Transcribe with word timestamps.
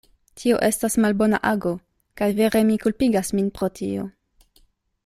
Tio 0.43 0.55
estas 0.67 0.95
malbona 1.05 1.39
ago; 1.49 1.75
kaj 2.23 2.31
vere 2.41 2.65
mi 2.71 2.81
kulpigas 2.87 3.33
min 3.41 3.55
pro 3.61 3.71
tio. 3.83 4.09